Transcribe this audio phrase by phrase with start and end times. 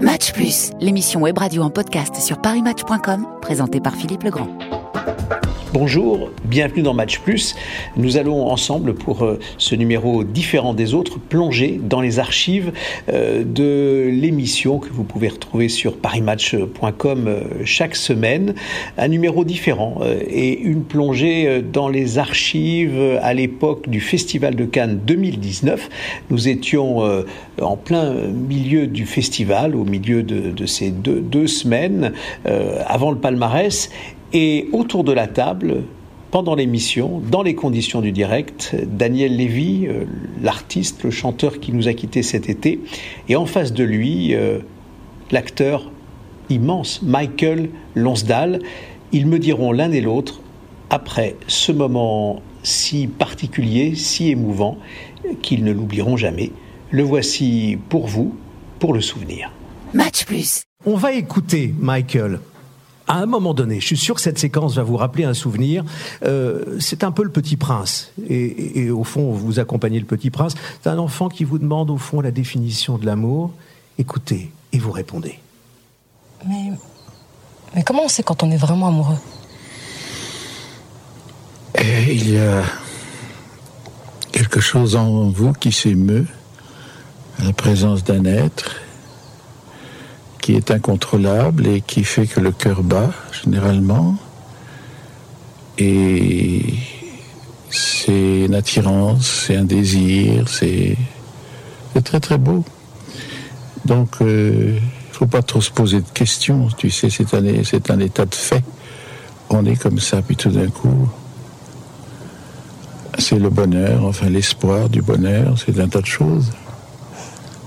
[0.00, 4.48] Match Plus, l'émission web radio en podcast sur parismatch.com, présentée par Philippe Legrand.
[5.78, 7.54] Bonjour, bienvenue dans Match Plus.
[7.98, 12.72] Nous allons ensemble, pour euh, ce numéro différent des autres, plonger dans les archives
[13.10, 18.54] euh, de l'émission que vous pouvez retrouver sur parismatch.com euh, chaque semaine.
[18.96, 25.00] Un numéro différent et une plongée dans les archives à l'époque du Festival de Cannes
[25.04, 25.90] 2019.
[26.30, 27.02] Nous étions
[27.60, 32.12] en plein milieu du festival, au milieu de, ces deux semaines,
[32.86, 33.90] avant le palmarès.
[34.38, 35.84] Et autour de la table,
[36.30, 40.04] pendant l'émission, dans les conditions du direct, Daniel Lévy, euh,
[40.42, 42.80] l'artiste, le chanteur qui nous a quittés cet été,
[43.30, 44.58] et en face de lui, euh,
[45.30, 45.90] l'acteur
[46.50, 48.60] immense Michael Lonsdal.
[49.10, 50.42] Ils me diront l'un et l'autre,
[50.90, 54.76] après ce moment si particulier, si émouvant,
[55.40, 56.52] qu'ils ne l'oublieront jamais.
[56.90, 58.36] Le voici pour vous,
[58.80, 59.50] pour le souvenir.
[59.94, 60.64] Match plus.
[60.84, 62.38] On va écouter Michael
[63.08, 65.84] à un moment donné, je suis sûr que cette séquence va vous rappeler un souvenir.
[66.24, 70.54] Euh, c'est un peu le Petit Prince, et, au fond, vous accompagnez le Petit Prince.
[70.82, 73.52] C'est un enfant qui vous demande au fond la définition de l'amour.
[73.98, 75.38] Écoutez et vous répondez.
[76.46, 76.72] Mais,
[77.74, 79.18] mais comment on sait quand on est vraiment amoureux?
[81.78, 82.62] Et Il y a
[84.32, 86.26] quelque chose en vous qui s'émeut
[87.38, 88.85] à la présence d'un être
[90.46, 93.10] qui est incontrôlable et qui fait que le cœur bat
[93.42, 94.14] généralement.
[95.76, 96.62] Et
[97.68, 100.96] c'est une attirance, c'est un désir, c'est
[102.04, 102.64] très très beau.
[103.86, 107.42] Donc il euh, ne faut pas trop se poser de questions, tu sais, c'est un,
[107.64, 108.62] c'est un état de fait.
[109.50, 111.08] On est comme ça, puis tout d'un coup,
[113.18, 116.52] c'est le bonheur, enfin l'espoir du bonheur, c'est un tas de choses.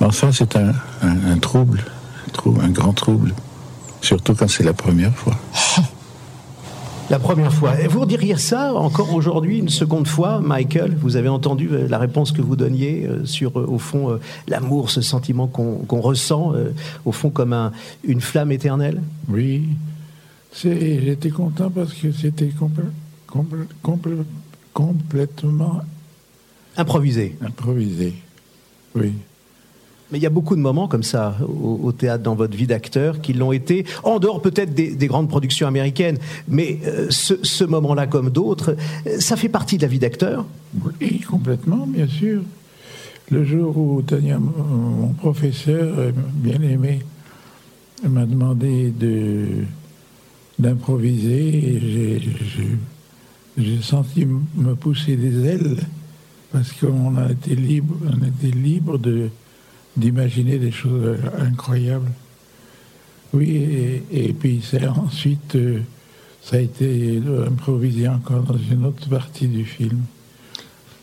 [0.00, 1.84] Mais enfin, c'est un, un trouble
[2.60, 3.34] un grand trouble,
[4.00, 5.34] surtout quand c'est la première fois.
[7.10, 7.78] La première fois.
[7.80, 10.96] Et vous diriez ça encore aujourd'hui, une seconde fois, Michael?
[10.98, 14.90] Vous avez entendu euh, la réponse que vous donniez euh, sur, euh, au fond, l'amour,
[14.90, 16.54] ce sentiment qu'on ressent,
[17.04, 17.72] au fond, comme un,
[18.04, 19.02] une flamme éternelle?
[19.28, 19.68] Oui.
[20.54, 22.50] J'étais content parce que c'était
[24.72, 25.80] complètement.
[26.76, 27.36] Improvisé.
[27.42, 28.14] Improvisé,
[28.94, 29.12] oui.
[30.14, 33.20] Mais il y a beaucoup de moments comme ça au, théâtre dans votre vie d'acteur
[33.20, 38.30] qui l'ont été, en dehors peut-être des, grandes productions américaines, mais euh, ce, moment-là comme
[38.30, 38.76] d'autres,
[39.08, 40.46] euh, ça fait partie de la vie d'acteur
[41.00, 42.42] Oui, complètement, bien sûr.
[43.32, 47.00] Le jour où Tania, mon professeur euh, bien aimé,
[48.08, 49.46] m'a demandé de
[50.60, 51.82] d'improviser,
[53.58, 55.76] j'ai senti me pousser des ailes
[56.52, 59.28] parce qu'on a été libre, on était libre de
[59.96, 62.10] d'imaginer des choses incroyables.
[63.34, 65.80] Oui, et, puis c'est ensuite, euh,
[66.40, 70.02] ça a été improvisé encore dans une autre partie du film.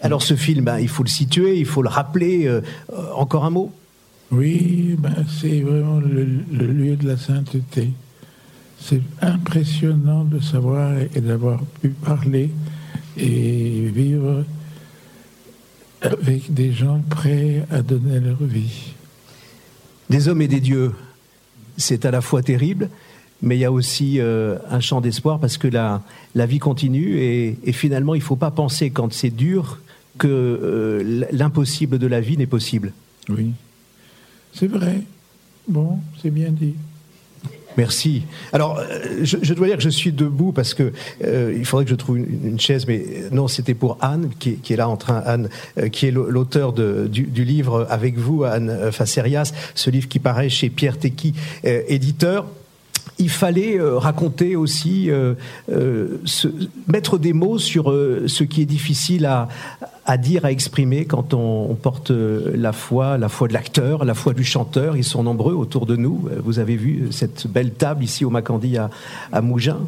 [0.00, 2.46] Alors ce film, ben, il faut le situer, il faut le rappeler.
[2.46, 2.60] Euh,
[3.14, 3.72] encore un mot?
[4.32, 7.90] Oui, ben, c'est vraiment le, lieu de la sainteté.
[8.80, 12.50] C'est impressionnant de savoir et d'avoir pu parler
[13.16, 14.44] et vivre
[16.00, 18.92] avec des gens prêts à donner leur vie.
[20.10, 20.92] Des hommes et des dieux,
[21.76, 22.88] c'est à la fois terrible,
[23.42, 26.02] mais il y a aussi euh, un champ d'espoir parce que la,
[26.34, 29.78] la vie continue et, finalement il ne faut pas penser quand c'est dur
[30.18, 32.92] que euh, l'impossible de la vie n'est possible.
[33.28, 33.52] Oui,
[34.52, 35.02] c'est vrai.
[35.68, 36.74] Bon, c'est bien dit.
[37.76, 38.22] Merci.
[38.52, 40.92] Alors, euh, je, dois dire que je suis debout parce que
[41.24, 44.76] euh, il faudrait que je trouve une, chaise, mais non, c'était pour Anne qui, est
[44.76, 45.48] là en train, Anne,
[45.78, 50.70] euh, qui est l'auteur du, livre avec vous, Anne Facerias, ce livre qui paraît chez
[50.70, 52.46] Pierre Tequi, éditeur
[53.18, 55.34] il fallait euh, raconter aussi, euh,
[55.70, 56.20] euh,
[56.86, 59.48] mettre des mots sur ce qui est difficile à,
[60.16, 64.44] dire, à exprimer quand on, porte la foi, la foi de l'acteur, la foi du
[64.44, 64.96] chanteur.
[64.96, 66.28] Ils sont nombreux autour de nous.
[66.44, 69.86] Vous avez vu cette belle table ici au Macandie à, Mougins.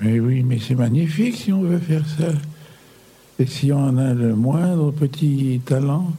[0.00, 2.32] Mais oui, mais c'est magnifique si on veut faire ça.
[3.38, 6.12] Et si on a le moindre petit talent,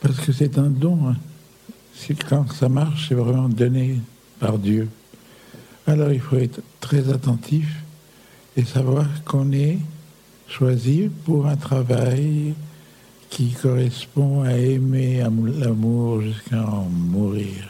[0.00, 0.98] parce que c'est un don.
[1.08, 1.16] Hein.
[2.28, 3.98] Quand ça marche, c'est vraiment donné
[4.38, 4.88] par Dieu.
[5.86, 7.82] Alors il faut être très attentif
[8.56, 9.78] et savoir qu'on est
[10.48, 12.54] choisi pour un travail
[13.30, 15.22] qui correspond à aimer
[15.60, 17.68] l'amour jusqu'à en mourir.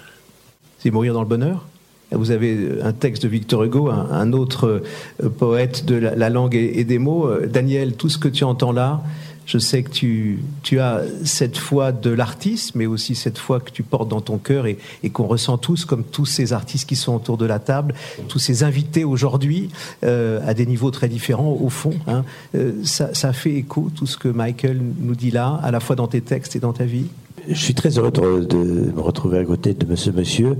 [0.78, 1.66] C'est mourir dans le bonheur?
[2.12, 4.82] Vous avez un texte de Victor Hugo, un, autre
[5.20, 7.26] euh, poète de la, langue et, des mots.
[7.26, 9.02] Euh, Daniel, tout ce que tu entends là,
[9.46, 13.70] Je sais que tu, tu as cette foi de l'artiste, mais aussi cette foi que
[13.70, 14.76] tu portes dans ton cœur et,
[15.12, 17.94] qu'on ressent tous, comme tous ces artistes qui sont autour de la table,
[18.28, 19.70] tous ces invités aujourd'hui,
[20.04, 21.94] euh, à des niveaux très différents, au fond.
[22.08, 22.24] Hein.
[22.56, 26.08] Euh, ça, fait écho, tout ce que Michael nous dit là, à la fois dans
[26.08, 27.06] tes textes et dans ta vie?
[27.48, 30.56] Je suis très heureux de, de me retrouver à côté de ce monsieur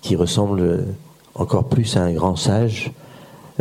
[0.00, 0.86] qui ressemble
[1.34, 2.92] encore plus à un grand sage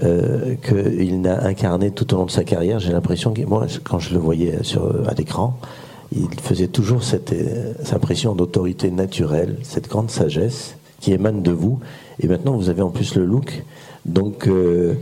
[0.03, 2.79] euh, qu'il n'a incarné tout au long de sa carrière.
[2.79, 5.57] J'ai l'impression que moi, quand je le voyais sur, à l'écran,
[6.15, 11.51] il faisait toujours cette, euh, cette impression d'autorité naturelle, cette grande sagesse qui émane de
[11.51, 11.79] vous.
[12.21, 13.63] Et maintenant, vous avez en plus le look,
[14.05, 14.93] donc euh,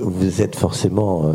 [0.00, 1.30] vous êtes forcément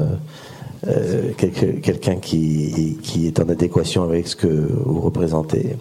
[1.37, 5.75] quelqu'un qui, qui est en adéquation avec ce que vous représentez.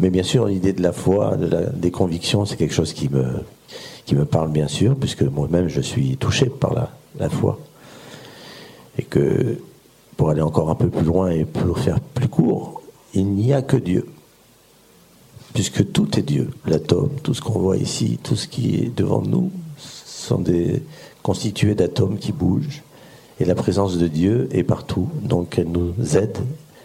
[0.00, 1.36] Mais bien sûr, l'idée de la foi,
[1.74, 3.24] des convictions, c'est quelque chose qui me,
[4.04, 6.74] qui me parle bien sûr, puisque moi-même je suis touché par
[7.18, 7.58] la, foi.
[8.98, 9.58] Et que
[10.16, 12.82] pour aller encore un peu plus loin et pour faire plus court,
[13.14, 14.06] il n'y a que Dieu.
[15.52, 19.22] Puisque tout est Dieu, l'atome, tout ce qu'on voit ici, tout ce qui est devant
[19.22, 20.82] nous, sont des
[21.22, 22.82] constitués d'atomes qui bougent.
[23.40, 26.38] Et la présence de Dieu est partout, donc elle nous aide,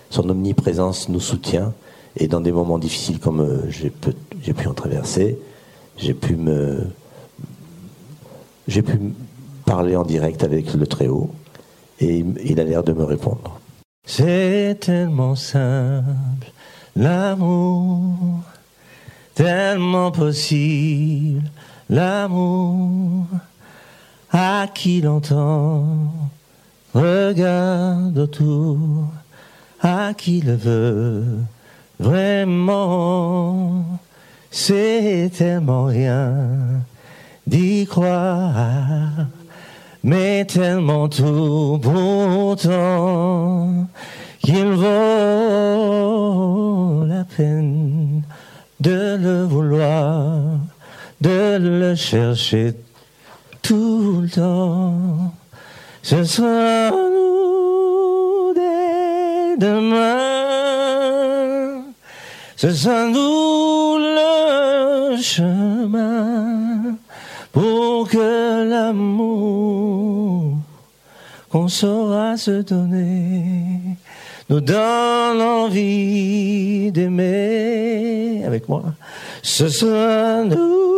[0.10, 1.74] son omniprésence nous soutient.
[2.18, 5.38] Et dans des moments difficiles comme euh, j'ai pu en traverser,
[5.98, 6.88] j'ai pu me,
[8.70, 9.00] j'ai pu
[9.66, 11.32] parler en direct avec le Très-Haut
[12.00, 13.60] et il a l'air de me répondre.
[14.06, 16.52] C'est tellement simple,
[16.96, 18.42] l'amour,
[19.34, 21.44] tellement possible,
[21.90, 23.26] l'amour,
[24.32, 26.12] à qui l'entend,
[26.94, 29.08] regarde autour,
[29.82, 31.26] à qui le veut,
[32.00, 33.84] vraiment,
[34.52, 36.84] c'est tellement rien
[37.50, 39.28] d'y croire,
[40.04, 42.68] mais tellement tout pourtant
[44.40, 44.86] qu'il vaut
[47.08, 48.22] la peine
[48.80, 50.42] de le vouloir,
[51.22, 52.76] de le chercher
[53.64, 55.34] tout le temps.
[56.04, 60.22] Ce sera nous dès demain,
[62.56, 66.69] ce sera nous le chemin
[68.06, 70.58] que l'amour
[71.50, 73.98] qu'on saura se donner
[74.50, 78.84] nous donne envie d'aimer avec moi.
[79.42, 80.90] Ce sera nous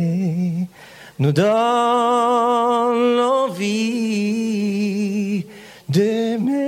[1.18, 1.46] nous donne
[3.16, 4.26] l'envie
[5.88, 6.64] d'aimer.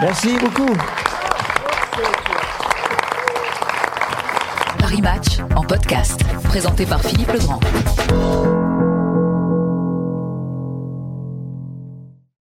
[0.00, 0.76] Merci beaucoup.
[4.78, 7.60] Paris Match en podcast, présenté par Philippe Legrand.